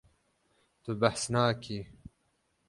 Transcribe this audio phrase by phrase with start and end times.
[0.83, 1.79] Tu behs nakî.